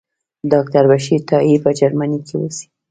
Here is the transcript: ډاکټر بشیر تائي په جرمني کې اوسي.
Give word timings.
ډاکټر 0.51 0.83
بشیر 0.91 1.21
تائي 1.29 1.55
په 1.63 1.69
جرمني 1.79 2.19
کې 2.27 2.35
اوسي. 2.39 2.65